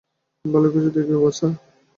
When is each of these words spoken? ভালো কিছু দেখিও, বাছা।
ভালো 0.45 0.67
কিছু 0.73 0.89
দেখিও, 0.95 1.19
বাছা। 1.23 1.47